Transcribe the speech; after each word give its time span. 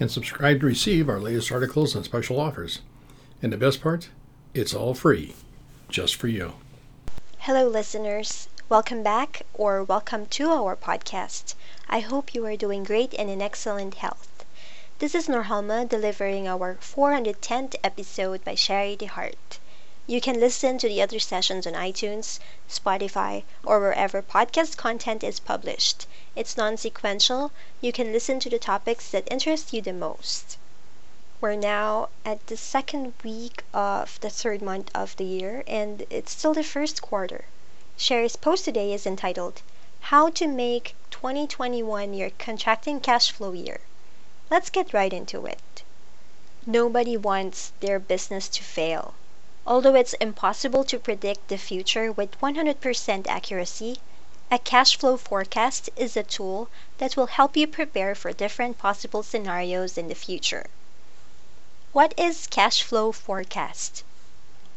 and 0.00 0.10
subscribe 0.10 0.60
to 0.60 0.66
receive 0.66 1.08
our 1.08 1.20
latest 1.20 1.52
articles 1.52 1.94
and 1.94 2.04
special 2.04 2.40
offers. 2.40 2.80
And 3.42 3.52
the 3.52 3.56
best 3.56 3.80
part, 3.80 4.08
it's 4.54 4.74
all 4.74 4.94
free, 4.94 5.34
just 5.88 6.16
for 6.16 6.28
you. 6.28 6.54
Hello, 7.38 7.68
listeners. 7.68 8.48
Welcome 8.68 9.02
back 9.02 9.42
or 9.52 9.84
welcome 9.84 10.26
to 10.26 10.48
our 10.48 10.74
podcast. 10.74 11.54
I 11.88 12.00
hope 12.00 12.34
you 12.34 12.44
are 12.46 12.56
doing 12.56 12.82
great 12.82 13.14
and 13.14 13.28
in 13.28 13.42
excellent 13.42 13.94
health. 13.94 14.44
This 15.00 15.14
is 15.14 15.28
Norhalma 15.28 15.88
delivering 15.88 16.48
our 16.48 16.76
410th 16.80 17.74
episode 17.84 18.44
by 18.44 18.54
Sherry 18.54 18.96
DeHart. 18.96 19.58
You 20.06 20.20
can 20.20 20.38
listen 20.38 20.76
to 20.76 20.86
the 20.86 21.00
other 21.00 21.18
sessions 21.18 21.66
on 21.66 21.72
iTunes, 21.72 22.38
Spotify, 22.68 23.44
or 23.64 23.80
wherever 23.80 24.20
podcast 24.20 24.76
content 24.76 25.24
is 25.24 25.40
published. 25.40 26.06
It's 26.36 26.58
non 26.58 26.76
sequential. 26.76 27.52
You 27.80 27.90
can 27.90 28.12
listen 28.12 28.38
to 28.40 28.50
the 28.50 28.58
topics 28.58 29.08
that 29.12 29.26
interest 29.30 29.72
you 29.72 29.80
the 29.80 29.94
most. 29.94 30.58
We're 31.40 31.56
now 31.56 32.10
at 32.22 32.46
the 32.48 32.56
second 32.58 33.14
week 33.24 33.64
of 33.72 34.20
the 34.20 34.28
third 34.28 34.60
month 34.60 34.90
of 34.94 35.16
the 35.16 35.24
year, 35.24 35.64
and 35.66 36.04
it's 36.10 36.32
still 36.32 36.52
the 36.52 36.62
first 36.62 37.00
quarter. 37.00 37.46
Sherry's 37.96 38.36
post 38.36 38.66
today 38.66 38.92
is 38.92 39.06
entitled 39.06 39.62
How 40.12 40.28
to 40.28 40.46
Make 40.46 40.94
2021 41.12 42.12
Your 42.12 42.28
Contracting 42.38 43.00
Cash 43.00 43.30
Flow 43.30 43.52
Year. 43.52 43.80
Let's 44.50 44.68
get 44.68 44.92
right 44.92 45.14
into 45.14 45.46
it. 45.46 45.82
Nobody 46.66 47.16
wants 47.16 47.72
their 47.80 47.98
business 47.98 48.48
to 48.48 48.62
fail. 48.62 49.14
Although 49.66 49.94
it's 49.94 50.12
impossible 50.14 50.84
to 50.84 50.98
predict 50.98 51.48
the 51.48 51.56
future 51.56 52.12
with 52.12 52.38
100% 52.40 53.26
accuracy, 53.26 53.98
a 54.50 54.58
cash 54.58 54.98
flow 54.98 55.16
forecast 55.16 55.88
is 55.96 56.18
a 56.18 56.22
tool 56.22 56.68
that 56.98 57.16
will 57.16 57.28
help 57.28 57.56
you 57.56 57.66
prepare 57.66 58.14
for 58.14 58.30
different 58.32 58.76
possible 58.76 59.22
scenarios 59.22 59.96
in 59.96 60.08
the 60.08 60.14
future. 60.14 60.66
What 61.92 62.12
is 62.18 62.46
cash 62.46 62.82
flow 62.82 63.10
forecast? 63.10 64.04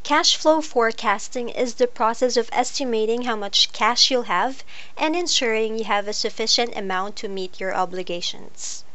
Cash 0.04 0.38
flow 0.38 0.62
forecasting 0.62 1.50
is 1.50 1.74
the 1.74 1.88
process 1.88 2.38
of 2.38 2.50
estimating 2.54 3.24
how 3.24 3.36
much 3.36 3.74
cash 3.74 4.10
you'll 4.10 4.32
have 4.32 4.64
and 4.96 5.18
ensuring 5.18 5.78
you 5.78 5.84
have 5.84 6.08
a 6.08 6.14
sufficient 6.14 6.78
amount 6.78 7.18
to 7.18 7.28
meet 7.28 7.60
your 7.60 7.76
obligations. 7.76 8.86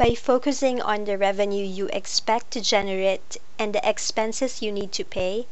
By 0.00 0.14
focusing 0.14 0.80
on 0.80 1.04
the 1.04 1.18
revenue 1.18 1.62
you 1.62 1.88
expect 1.88 2.52
to 2.52 2.62
generate 2.62 3.36
and 3.58 3.74
the 3.74 3.86
expenses 3.86 4.62
you 4.62 4.72
need 4.72 4.92
to 4.92 5.04
pay, 5.04 5.46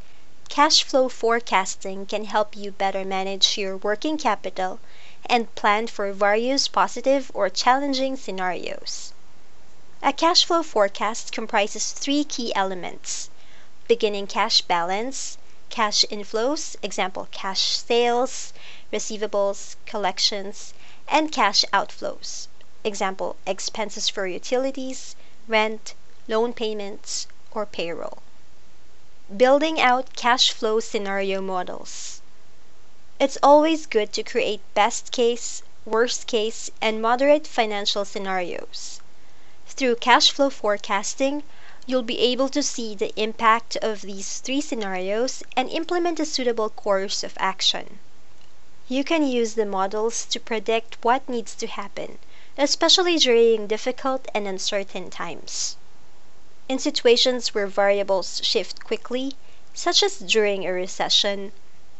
cash 0.48 0.82
flow 0.82 1.10
forecasting 1.10 2.06
can 2.06 2.24
help 2.24 2.56
you 2.56 2.70
better 2.70 3.04
manage 3.04 3.58
your 3.58 3.76
working 3.76 4.16
capital 4.16 4.80
and 5.26 5.54
plan 5.54 5.86
for 5.86 6.10
various 6.14 6.66
positive 6.66 7.30
or 7.34 7.50
challenging 7.50 8.16
scenarios. 8.16 9.12
A 10.02 10.14
cash 10.14 10.46
flow 10.46 10.62
forecast 10.62 11.30
comprises 11.30 11.92
three 11.92 12.24
key 12.24 12.50
elements 12.54 13.28
beginning 13.86 14.28
cash 14.28 14.62
balance, 14.62 15.36
cash 15.68 16.06
inflows, 16.10 16.74
example, 16.82 17.28
cash 17.32 17.76
sales, 17.76 18.54
receivables, 18.90 19.76
collections, 19.84 20.72
and 21.06 21.30
cash 21.30 21.66
outflows 21.70 22.48
example, 22.88 23.36
expenses 23.46 24.08
for 24.08 24.26
utilities, 24.26 25.14
rent, 25.46 25.94
loan 26.26 26.52
payments, 26.52 27.28
or 27.52 27.66
payroll. 27.66 28.18
Building 29.36 29.78
out 29.78 30.16
cash 30.16 30.50
flow 30.50 30.80
scenario 30.80 31.40
models. 31.40 32.22
It's 33.20 33.36
always 33.42 33.84
good 33.84 34.12
to 34.14 34.22
create 34.22 34.62
best 34.74 35.12
case, 35.12 35.62
worst 35.84 36.26
case, 36.26 36.70
and 36.80 37.02
moderate 37.02 37.46
financial 37.46 38.04
scenarios. 38.04 39.00
Through 39.66 39.96
cash 39.96 40.30
flow 40.30 40.48
forecasting, 40.48 41.42
you'll 41.86 42.02
be 42.02 42.20
able 42.20 42.48
to 42.48 42.62
see 42.62 42.94
the 42.94 43.12
impact 43.20 43.76
of 43.82 44.00
these 44.00 44.38
three 44.38 44.60
scenarios 44.60 45.42
and 45.56 45.68
implement 45.68 46.20
a 46.20 46.24
suitable 46.24 46.70
course 46.70 47.22
of 47.22 47.34
action. 47.38 47.98
You 48.88 49.04
can 49.04 49.26
use 49.26 49.54
the 49.54 49.66
models 49.66 50.24
to 50.26 50.40
predict 50.40 50.96
what 51.02 51.28
needs 51.28 51.54
to 51.56 51.66
happen 51.66 52.18
especially 52.60 53.16
during 53.18 53.68
difficult 53.68 54.26
and 54.34 54.48
uncertain 54.48 55.08
times. 55.08 55.76
In 56.68 56.78
situations 56.80 57.54
where 57.54 57.68
variables 57.68 58.40
shift 58.44 58.84
quickly, 58.84 59.36
such 59.72 60.02
as 60.02 60.18
during 60.18 60.66
a 60.66 60.72
recession, 60.72 61.52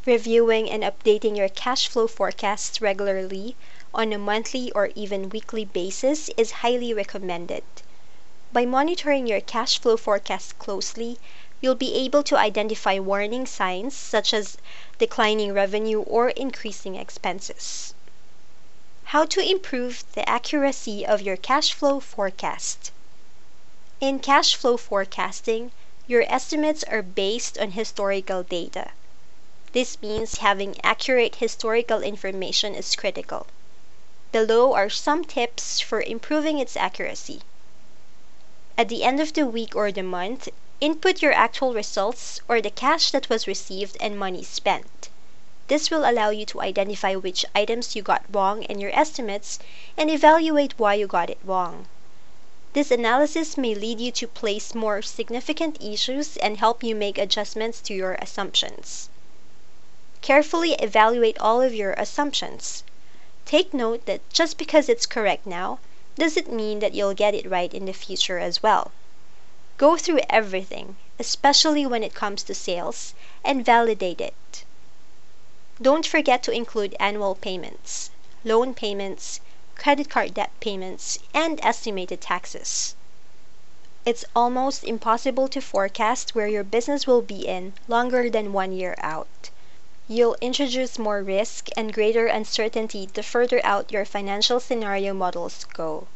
reviewing 0.04 0.68
and 0.68 0.82
updating 0.82 1.36
your 1.36 1.48
cash 1.48 1.86
flow 1.86 2.08
forecasts 2.08 2.80
regularly 2.80 3.54
on 3.94 4.12
a 4.12 4.18
monthly 4.18 4.72
or 4.72 4.90
even 4.96 5.30
weekly 5.30 5.64
basis 5.64 6.28
is 6.36 6.50
highly 6.50 6.92
recommended. 6.92 7.62
By 8.52 8.64
monitoring 8.66 9.26
your 9.28 9.40
cash 9.40 9.78
flow 9.78 9.96
forecast 9.96 10.58
closely, 10.58 11.18
you'll 11.60 11.76
be 11.76 11.94
able 11.94 12.22
to 12.24 12.36
identify 12.36 12.98
warning 12.98 13.46
signs 13.46 13.96
such 13.96 14.34
as 14.34 14.58
declining 14.98 15.52
revenue 15.52 16.00
or 16.00 16.30
increasing 16.30 16.96
expenses. 16.96 17.94
How 19.12 19.24
to 19.24 19.40
improve 19.40 20.04
the 20.12 20.28
accuracy 20.28 21.06
of 21.06 21.22
your 21.22 21.38
cash 21.38 21.72
flow 21.72 21.98
forecast. 21.98 22.90
In 24.02 24.18
cash 24.18 24.54
flow 24.54 24.76
forecasting, 24.76 25.72
your 26.06 26.26
estimates 26.30 26.84
are 26.84 27.00
based 27.00 27.56
on 27.56 27.70
historical 27.70 28.42
data. 28.42 28.90
This 29.72 29.96
means 30.02 30.40
having 30.44 30.76
accurate 30.84 31.36
historical 31.36 32.02
information 32.02 32.74
is 32.74 32.94
critical. 32.96 33.46
Below 34.30 34.74
are 34.74 34.90
some 34.90 35.24
tips 35.24 35.80
for 35.80 36.02
improving 36.02 36.58
its 36.58 36.76
accuracy. 36.76 37.40
At 38.76 38.90
the 38.90 39.04
end 39.04 39.20
of 39.20 39.32
the 39.32 39.46
week 39.46 39.74
or 39.74 39.90
the 39.90 40.02
month, 40.02 40.50
input 40.82 41.22
your 41.22 41.32
actual 41.32 41.72
results 41.72 42.42
or 42.46 42.60
the 42.60 42.68
cash 42.70 43.10
that 43.12 43.30
was 43.30 43.46
received 43.46 43.96
and 44.00 44.18
money 44.18 44.44
spent. 44.44 45.08
This 45.68 45.90
will 45.90 46.08
allow 46.08 46.30
you 46.30 46.46
to 46.46 46.62
identify 46.62 47.14
which 47.14 47.44
items 47.54 47.94
you 47.94 48.00
got 48.00 48.24
wrong 48.32 48.62
in 48.62 48.80
your 48.80 48.90
estimates 48.98 49.58
and 49.98 50.10
evaluate 50.10 50.78
why 50.78 50.94
you 50.94 51.06
got 51.06 51.28
it 51.28 51.38
wrong. 51.44 51.88
This 52.72 52.90
analysis 52.90 53.58
may 53.58 53.74
lead 53.74 54.00
you 54.00 54.10
to 54.12 54.26
place 54.26 54.74
more 54.74 55.02
significant 55.02 55.76
issues 55.82 56.38
and 56.38 56.56
help 56.56 56.82
you 56.82 56.94
make 56.94 57.18
adjustments 57.18 57.80
to 57.82 57.92
your 57.92 58.14
assumptions. 58.14 59.10
Carefully 60.22 60.72
evaluate 60.74 61.38
all 61.38 61.60
of 61.60 61.74
your 61.74 61.92
assumptions. 61.92 62.82
Take 63.44 63.74
note 63.74 64.06
that 64.06 64.20
just 64.32 64.56
because 64.56 64.88
it's 64.88 65.04
correct 65.04 65.46
now 65.46 65.80
doesn't 66.16 66.50
mean 66.50 66.78
that 66.78 66.94
you'll 66.94 67.12
get 67.12 67.34
it 67.34 67.48
right 67.48 67.74
in 67.74 67.84
the 67.84 67.92
future 67.92 68.38
as 68.38 68.62
well. 68.62 68.90
Go 69.76 69.98
through 69.98 70.20
everything, 70.30 70.96
especially 71.18 71.84
when 71.84 72.02
it 72.02 72.14
comes 72.14 72.42
to 72.44 72.54
sales, 72.54 73.12
and 73.44 73.66
validate 73.66 74.22
it. 74.22 74.64
Don't 75.80 76.04
forget 76.06 76.42
to 76.42 76.50
include 76.50 76.96
annual 76.98 77.36
payments, 77.36 78.10
loan 78.44 78.74
payments, 78.74 79.40
credit 79.76 80.10
card 80.10 80.34
debt 80.34 80.50
payments, 80.58 81.20
and 81.32 81.60
estimated 81.62 82.20
taxes. 82.20 82.96
It's 84.04 84.24
almost 84.34 84.82
impossible 84.82 85.46
to 85.48 85.60
forecast 85.60 86.34
where 86.34 86.48
your 86.48 86.64
business 86.64 87.06
will 87.06 87.22
be 87.22 87.46
in 87.46 87.74
longer 87.86 88.28
than 88.28 88.52
one 88.52 88.72
year 88.72 88.96
out. 88.98 89.50
You'll 90.08 90.36
introduce 90.40 90.98
more 90.98 91.22
risk 91.22 91.68
and 91.76 91.92
greater 91.92 92.26
uncertainty 92.26 93.06
the 93.06 93.22
further 93.22 93.60
out 93.62 93.92
your 93.92 94.04
financial 94.04 94.58
scenario 94.58 95.14
models 95.14 95.64
go. 95.74 96.08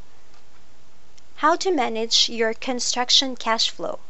How 1.36 1.54
to 1.56 1.70
manage 1.70 2.28
your 2.28 2.52
construction 2.54 3.36
cash 3.36 3.70
flow. 3.70 4.00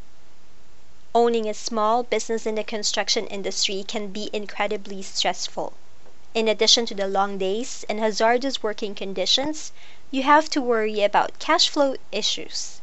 Owning 1.14 1.47
a 1.47 1.53
small 1.53 2.03
business 2.05 2.47
in 2.47 2.55
the 2.55 2.64
construction 2.64 3.26
industry 3.26 3.85
can 3.87 4.06
be 4.12 4.31
incredibly 4.32 5.03
stressful. 5.03 5.75
In 6.32 6.49
addition 6.49 6.87
to 6.87 6.94
the 6.94 7.06
long 7.06 7.37
days 7.37 7.85
and 7.87 8.00
hazardous 8.00 8.62
working 8.62 8.94
conditions, 8.94 9.73
you 10.11 10.23
have 10.23 10.49
to 10.49 10.62
worry 10.62 11.03
about 11.03 11.38
cash 11.38 11.69
flow 11.69 11.97
issues. 12.11 12.81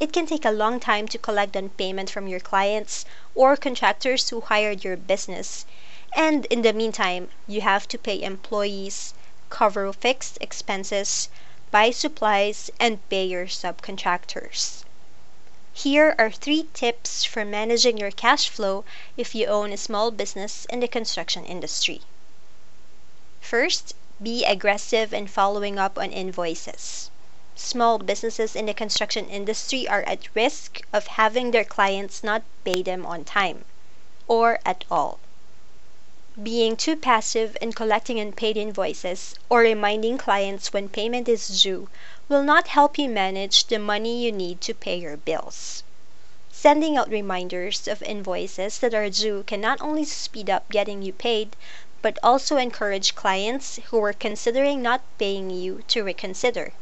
It 0.00 0.14
can 0.14 0.24
take 0.24 0.46
a 0.46 0.50
long 0.50 0.80
time 0.80 1.08
to 1.08 1.18
collect 1.18 1.54
on 1.58 1.68
payment 1.68 2.08
from 2.08 2.26
your 2.26 2.40
clients 2.40 3.04
or 3.34 3.54
contractors 3.54 4.30
who 4.30 4.40
hired 4.40 4.82
your 4.82 4.96
business, 4.96 5.66
and 6.16 6.46
in 6.46 6.62
the 6.62 6.72
meantime, 6.72 7.28
you 7.46 7.60
have 7.60 7.86
to 7.88 7.98
pay 7.98 8.22
employees, 8.22 9.12
cover 9.50 9.92
fixed 9.92 10.38
expenses, 10.40 11.28
buy 11.70 11.90
supplies, 11.90 12.70
and 12.80 13.06
pay 13.10 13.26
your 13.26 13.44
subcontractors. 13.44 14.84
Here 15.82 16.16
are 16.18 16.32
three 16.32 16.66
tips 16.74 17.22
for 17.22 17.44
managing 17.44 17.98
your 17.98 18.10
cash 18.10 18.48
flow 18.48 18.84
if 19.16 19.32
you 19.32 19.46
own 19.46 19.72
a 19.72 19.76
small 19.76 20.10
business 20.10 20.64
in 20.64 20.80
the 20.80 20.88
construction 20.88 21.44
industry. 21.44 22.00
First, 23.40 23.94
be 24.20 24.44
aggressive 24.44 25.14
in 25.14 25.28
following 25.28 25.78
up 25.78 25.96
on 25.96 26.10
invoices. 26.10 27.12
Small 27.54 27.98
businesses 27.98 28.56
in 28.56 28.66
the 28.66 28.74
construction 28.74 29.28
industry 29.28 29.86
are 29.86 30.02
at 30.02 30.34
risk 30.34 30.80
of 30.92 31.06
having 31.14 31.52
their 31.52 31.64
clients 31.64 32.24
not 32.24 32.42
pay 32.64 32.82
them 32.82 33.06
on 33.06 33.24
time 33.24 33.64
or 34.26 34.58
at 34.64 34.84
all. 34.90 35.20
Being 36.42 36.76
too 36.76 36.96
passive 36.96 37.56
in 37.60 37.72
collecting 37.72 38.18
unpaid 38.18 38.56
invoices 38.56 39.36
or 39.48 39.60
reminding 39.60 40.18
clients 40.18 40.72
when 40.72 40.88
payment 40.88 41.28
is 41.28 41.62
due 41.62 41.88
will 42.28 42.42
not 42.42 42.68
help 42.68 42.98
you 42.98 43.08
manage 43.08 43.64
the 43.68 43.78
money 43.78 44.22
you 44.22 44.30
need 44.30 44.60
to 44.60 44.74
pay 44.74 44.96
your 44.96 45.16
bills. 45.16 45.82
Sending 46.52 46.94
out 46.94 47.08
reminders 47.08 47.88
of 47.88 48.02
invoices 48.02 48.78
that 48.80 48.92
are 48.92 49.08
due 49.08 49.42
can 49.44 49.62
not 49.62 49.80
only 49.80 50.04
speed 50.04 50.50
up 50.50 50.68
getting 50.70 51.00
you 51.00 51.10
paid, 51.10 51.56
but 52.02 52.18
also 52.22 52.58
encourage 52.58 53.14
clients 53.14 53.76
who 53.86 54.04
are 54.04 54.12
considering 54.12 54.82
not 54.82 55.00
paying 55.16 55.48
you 55.48 55.82
to 55.88 56.04
reconsider. 56.04 56.74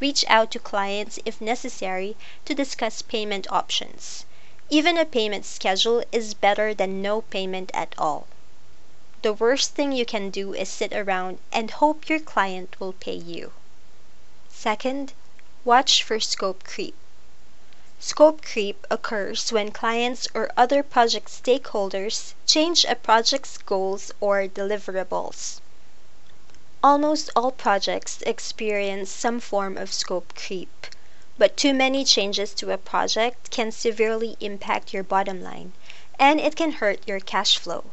Reach 0.00 0.24
out 0.26 0.50
to 0.50 0.58
clients 0.58 1.20
if 1.24 1.40
necessary 1.40 2.16
to 2.44 2.54
discuss 2.54 3.02
payment 3.02 3.46
options. 3.50 4.24
Even 4.68 4.98
a 4.98 5.04
payment 5.04 5.44
schedule 5.46 6.02
is 6.10 6.34
better 6.34 6.74
than 6.74 7.00
no 7.00 7.22
payment 7.22 7.70
at 7.72 7.94
all. 7.96 8.26
The 9.22 9.32
worst 9.32 9.74
thing 9.76 9.92
you 9.92 10.04
can 10.04 10.30
do 10.30 10.54
is 10.54 10.68
sit 10.68 10.92
around 10.92 11.38
and 11.52 11.70
hope 11.70 12.08
your 12.08 12.18
client 12.18 12.80
will 12.80 12.94
pay 12.94 13.14
you. 13.14 13.52
Second, 14.58 15.12
watch 15.66 16.02
for 16.02 16.18
scope 16.18 16.64
creep. 16.64 16.94
Scope 18.00 18.40
creep 18.40 18.86
occurs 18.90 19.52
when 19.52 19.70
clients 19.70 20.26
or 20.32 20.50
other 20.56 20.82
project 20.82 21.28
stakeholders 21.28 22.32
change 22.46 22.86
a 22.86 22.94
project's 22.94 23.58
goals 23.58 24.12
or 24.18 24.48
deliverables. 24.48 25.60
Almost 26.82 27.28
all 27.36 27.52
projects 27.52 28.22
experience 28.22 29.10
some 29.10 29.40
form 29.40 29.76
of 29.76 29.92
scope 29.92 30.34
creep, 30.34 30.86
but 31.36 31.58
too 31.58 31.74
many 31.74 32.02
changes 32.02 32.54
to 32.54 32.70
a 32.72 32.78
project 32.78 33.50
can 33.50 33.70
severely 33.70 34.38
impact 34.40 34.94
your 34.94 35.02
bottom 35.02 35.42
line, 35.42 35.74
and 36.18 36.40
it 36.40 36.56
can 36.56 36.72
hurt 36.72 37.06
your 37.06 37.20
cash 37.20 37.58
flow. 37.58 37.84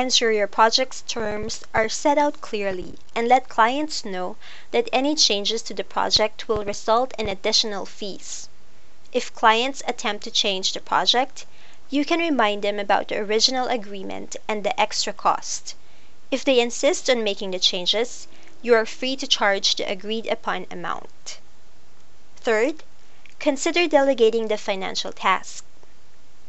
Ensure 0.00 0.30
your 0.30 0.46
project's 0.46 1.02
terms 1.08 1.64
are 1.74 1.88
set 1.88 2.18
out 2.18 2.40
clearly 2.40 2.94
and 3.16 3.26
let 3.26 3.48
clients 3.48 4.04
know 4.04 4.36
that 4.70 4.88
any 4.92 5.16
changes 5.16 5.60
to 5.60 5.74
the 5.74 5.82
project 5.82 6.46
will 6.46 6.64
result 6.64 7.12
in 7.18 7.28
additional 7.28 7.84
fees. 7.84 8.48
If 9.12 9.34
clients 9.34 9.82
attempt 9.88 10.22
to 10.22 10.30
change 10.30 10.72
the 10.72 10.78
project, 10.78 11.46
you 11.90 12.04
can 12.04 12.20
remind 12.20 12.62
them 12.62 12.78
about 12.78 13.08
the 13.08 13.18
original 13.18 13.66
agreement 13.66 14.36
and 14.46 14.62
the 14.62 14.80
extra 14.80 15.12
cost. 15.12 15.74
If 16.30 16.44
they 16.44 16.60
insist 16.60 17.10
on 17.10 17.24
making 17.24 17.50
the 17.50 17.58
changes, 17.58 18.28
you 18.62 18.74
are 18.74 18.86
free 18.86 19.16
to 19.16 19.26
charge 19.26 19.74
the 19.74 19.90
agreed 19.90 20.28
upon 20.28 20.68
amount. 20.70 21.40
Third, 22.36 22.84
consider 23.40 23.88
delegating 23.88 24.46
the 24.46 24.58
financial 24.58 25.10
task. 25.10 25.64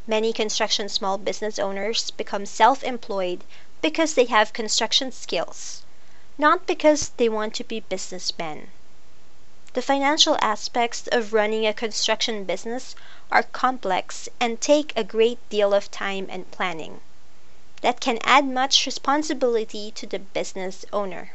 Many 0.09 0.33
construction 0.33 0.89
small 0.89 1.19
business 1.19 1.59
owners 1.59 2.09
become 2.09 2.47
self 2.47 2.83
employed 2.83 3.43
because 3.79 4.15
they 4.15 4.25
have 4.25 4.53
construction 4.53 5.11
skills, 5.11 5.83
not 6.35 6.65
because 6.65 7.09
they 7.17 7.29
want 7.29 7.53
to 7.53 7.63
be 7.63 7.81
businessmen. 7.81 8.71
The 9.73 9.83
financial 9.83 10.35
aspects 10.41 11.07
of 11.11 11.31
running 11.31 11.67
a 11.67 11.75
construction 11.75 12.43
business 12.43 12.95
are 13.31 13.43
complex 13.43 14.27
and 14.39 14.59
take 14.59 14.93
a 14.95 15.03
great 15.03 15.47
deal 15.49 15.75
of 15.75 15.91
time 15.91 16.25
and 16.31 16.49
planning. 16.49 17.01
That 17.81 17.99
can 17.99 18.17
add 18.23 18.47
much 18.47 18.87
responsibility 18.87 19.91
to 19.91 20.07
the 20.07 20.17
business 20.17 20.85
owner. 20.91 21.33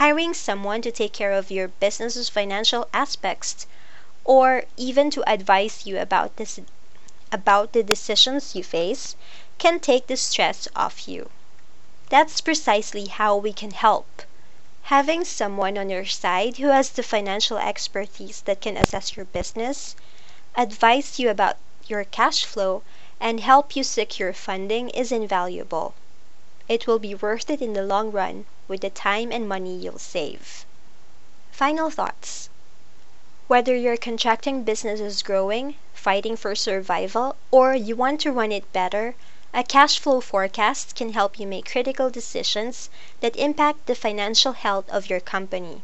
Hiring 0.00 0.32
someone 0.32 0.80
to 0.80 0.90
take 0.90 1.12
care 1.12 1.32
of 1.34 1.50
your 1.50 1.68
business's 1.68 2.30
financial 2.30 2.88
aspects 2.94 3.66
or 4.24 4.64
even 4.78 5.10
to 5.10 5.30
advise 5.30 5.84
you 5.84 5.98
about 5.98 6.36
this 6.36 6.58
about 7.32 7.72
the 7.72 7.82
decisions 7.82 8.54
you 8.54 8.62
face 8.64 9.16
can 9.58 9.80
take 9.80 10.06
the 10.06 10.16
stress 10.16 10.68
off 10.74 11.08
you. 11.08 11.30
That's 12.08 12.40
precisely 12.40 13.06
how 13.06 13.36
we 13.36 13.52
can 13.52 13.72
help. 13.72 14.22
Having 14.84 15.24
someone 15.24 15.76
on 15.76 15.90
your 15.90 16.06
side 16.06 16.56
who 16.56 16.68
has 16.68 16.90
the 16.90 17.02
financial 17.02 17.58
expertise 17.58 18.40
that 18.42 18.60
can 18.62 18.76
assess 18.76 19.16
your 19.16 19.26
business, 19.26 19.94
advise 20.56 21.18
you 21.18 21.28
about 21.28 21.56
your 21.86 22.04
cash 22.04 22.44
flow, 22.44 22.82
and 23.20 23.40
help 23.40 23.76
you 23.76 23.84
secure 23.84 24.32
funding 24.32 24.88
is 24.90 25.12
invaluable. 25.12 25.94
It 26.68 26.86
will 26.86 26.98
be 26.98 27.14
worth 27.14 27.50
it 27.50 27.60
in 27.60 27.72
the 27.72 27.82
long 27.82 28.10
run 28.12 28.46
with 28.68 28.80
the 28.80 28.90
time 28.90 29.32
and 29.32 29.48
money 29.48 29.76
you'll 29.76 29.98
save. 29.98 30.64
Final 31.50 31.90
thoughts. 31.90 32.48
Whether 33.48 33.74
your 33.74 33.96
contracting 33.96 34.62
business 34.62 35.00
is 35.00 35.22
growing, 35.22 35.76
fighting 35.94 36.36
for 36.36 36.54
survival, 36.54 37.34
or 37.50 37.74
you 37.74 37.96
want 37.96 38.20
to 38.20 38.30
run 38.30 38.52
it 38.52 38.70
better, 38.74 39.14
a 39.54 39.64
cash 39.64 39.98
flow 39.98 40.20
forecast 40.20 40.94
can 40.94 41.14
help 41.14 41.40
you 41.40 41.46
make 41.46 41.70
critical 41.72 42.10
decisions 42.10 42.90
that 43.20 43.34
impact 43.36 43.86
the 43.86 43.94
financial 43.94 44.52
health 44.52 44.86
of 44.90 45.08
your 45.08 45.20
company. 45.20 45.80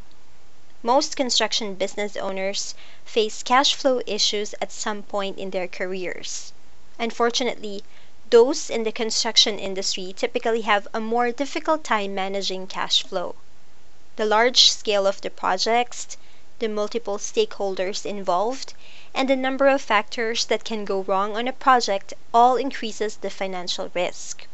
Most 0.82 1.16
construction 1.16 1.74
business 1.74 2.16
owners 2.18 2.74
face 3.06 3.42
cash 3.42 3.74
flow 3.74 4.02
issues 4.06 4.54
at 4.60 4.70
some 4.70 5.02
point 5.02 5.38
in 5.38 5.48
their 5.48 5.66
careers. 5.66 6.52
Unfortunately, 6.98 7.82
those 8.28 8.68
in 8.68 8.82
the 8.82 8.92
construction 8.92 9.58
industry 9.58 10.12
typically 10.14 10.60
have 10.60 10.86
a 10.92 11.00
more 11.00 11.32
difficult 11.32 11.82
time 11.82 12.14
managing 12.14 12.66
cash 12.66 13.02
flow. 13.02 13.36
The 14.16 14.26
large 14.26 14.68
scale 14.70 15.06
of 15.06 15.22
the 15.22 15.30
projects, 15.30 16.18
the 16.64 16.68
multiple 16.70 17.18
stakeholders 17.18 18.06
involved, 18.06 18.72
and 19.12 19.28
the 19.28 19.36
number 19.36 19.68
of 19.68 19.82
factors 19.82 20.46
that 20.46 20.64
can 20.64 20.86
go 20.86 21.02
wrong 21.02 21.36
on 21.36 21.46
a 21.46 21.52
project 21.52 22.14
all 22.32 22.56
increases 22.56 23.16
the 23.16 23.28
financial 23.28 23.90
risk. 23.92 24.46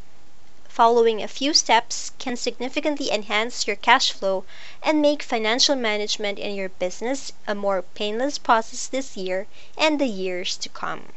Following 0.68 1.22
a 1.22 1.28
few 1.28 1.54
steps 1.54 2.10
can 2.18 2.36
significantly 2.36 3.12
enhance 3.12 3.68
your 3.68 3.76
cash 3.76 4.10
flow 4.10 4.44
and 4.82 5.00
make 5.00 5.22
financial 5.22 5.76
management 5.76 6.36
in 6.40 6.56
your 6.56 6.70
business 6.70 7.32
a 7.46 7.54
more 7.54 7.82
painless 7.94 8.38
process 8.38 8.88
this 8.88 9.16
year 9.16 9.46
and 9.78 10.00
the 10.00 10.06
years 10.08 10.56
to 10.56 10.68
come. 10.68 11.12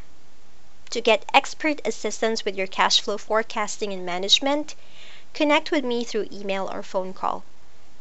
To 0.91 1.01
get 1.01 1.25
expert 1.33 1.81
assistance 1.83 2.45
with 2.45 2.55
your 2.55 2.67
cash 2.67 3.01
flow 3.01 3.17
forecasting 3.17 3.91
and 3.91 4.05
management, 4.05 4.75
connect 5.33 5.71
with 5.71 5.83
me 5.83 6.03
through 6.03 6.27
email 6.31 6.69
or 6.71 6.83
phone 6.83 7.15
call. 7.15 7.43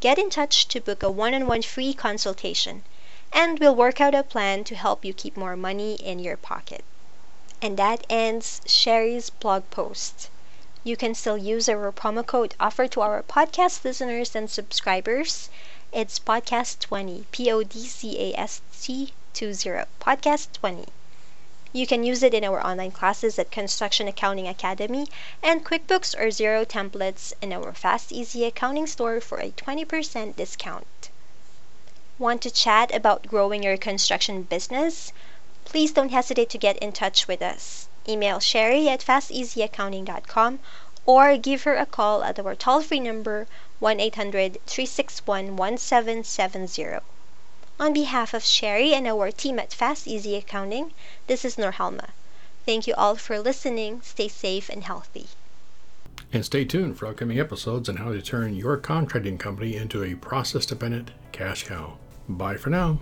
Get 0.03 0.19
in 0.19 0.31
touch 0.31 0.67
to 0.67 0.81
book 0.81 1.05
a 1.05 1.11
one 1.13 1.33
on 1.33 1.47
one 1.47 1.63
free 1.63 1.95
consultation, 1.95 2.83
and 3.33 3.61
we'll 3.61 3.77
work 3.77 4.01
out 4.01 4.17
a 4.17 4.25
plan 4.25 4.65
to 4.65 4.75
help 4.75 5.05
you 5.05 5.15
keep 5.15 5.37
more 5.37 5.55
money 5.55 5.95
in 5.95 6.19
your 6.19 6.37
pocket. 6.37 6.83
And 7.63 7.77
that 7.77 8.05
ends 8.11 8.63
Sherry's 8.67 9.31
blog 9.31 9.63
post. 9.71 10.29
You 10.83 10.97
can 10.97 11.15
still 11.15 11.39
use 11.39 11.69
our 11.69 11.93
promo 11.93 12.27
code 12.27 12.57
offered 12.59 12.91
to 12.91 13.01
our 13.01 13.23
podcast 13.23 13.85
listeners 13.85 14.35
and 14.35 14.51
subscribers. 14.51 15.51
It's 15.93 16.19
podcast20, 16.19 17.27
P 17.31 17.53
O 17.53 17.63
D 17.63 17.87
C 17.87 18.19
A 18.33 18.37
S 18.37 18.61
T 18.81 19.13
20, 19.35 19.85
podcast20. 20.01 20.89
You 21.75 21.87
can 21.87 22.05
use 22.05 22.23
it 22.23 22.35
in 22.35 22.45
our 22.45 22.63
online 22.63 22.91
classes 22.91 23.39
at 23.39 23.51
Construction 23.51 24.07
Accounting 24.07 24.47
Academy 24.47 25.07
and 25.43 25.65
QuickBooks 25.65 26.15
or 26.15 26.27
Xero 26.27 26.67
templates 26.67 27.33
in 27.41 27.51
our 27.51 27.73
Fast 27.73 28.13
Easy 28.13 28.45
Accounting 28.45 28.87
store 28.87 29.23
for 29.23 29.39
a 29.39 29.53
20% 29.53 30.37
discount. 30.37 31.09
Want 32.19 32.43
to 32.43 32.51
chat 32.51 32.95
about 32.95 33.27
growing 33.27 33.63
your 33.63 33.79
construction 33.79 34.43
business? 34.43 35.15
Please 35.65 35.93
don't 35.93 36.11
hesitate 36.11 36.51
to 36.51 36.59
get 36.59 36.77
in 36.77 36.93
touch 36.93 37.27
with 37.27 37.41
us. 37.41 37.89
Email 38.07 38.39
Sherry 38.39 38.91
at 38.91 39.01
fasteasyaccounting.com 39.01 40.59
or 41.07 41.39
give 41.39 41.63
her 41.63 41.77
a 41.77 41.87
call 41.87 42.23
at 42.23 42.39
our 42.39 42.55
toll 42.55 42.83
free 42.83 43.01
number 43.01 43.47
1 43.81 43.99
800 43.99 44.61
361 44.67 45.57
1770. 45.57 47.01
On 47.83 47.93
behalf 47.93 48.33
of 48.33 48.45
Sherry 48.45 48.95
and 48.95 49.09
our 49.09 49.33
team 49.33 49.59
at 49.59 49.75
Fast 49.75 50.07
Easy 50.07 50.37
Accounting, 50.37 50.93
this 51.27 51.45
is 51.45 51.57
Norhalma. 51.57 52.11
Thank 52.65 52.87
you 52.87 52.95
all 52.95 53.17
for 53.17 53.41
listening. 53.41 54.03
Stay 54.03 54.29
safe 54.29 54.69
and 54.69 54.85
healthy. 54.85 55.27
And 56.33 56.45
stay 56.45 56.65
tuned 56.65 56.97
for 56.97 57.09
upcoming 57.09 57.41
episodes 57.41 57.89
on 57.89 57.97
how 57.97 58.13
to 58.13 58.23
turn 58.23 58.55
your 58.55 58.77
contracting 58.77 59.37
company 59.37 59.75
into 59.75 60.05
a 60.05 60.15
process 60.15 60.65
dependent 60.65 61.11
cash 61.33 61.65
cow. 61.65 61.95
Bye 62.29 62.57
for 62.57 62.71
now. 62.71 63.01